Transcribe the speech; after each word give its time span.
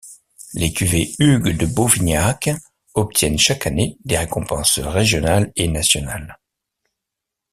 Les 0.55 0.73
cuvées 0.73 1.13
Hugues 1.19 1.55
de 1.55 1.67
Beauvignac 1.67 2.49
obtiennent 2.95 3.37
chaque 3.37 3.67
année 3.67 3.99
des 4.03 4.17
récompenses 4.17 4.79
régionales 4.79 5.51
et 5.55 5.67
nationales. 5.67 6.39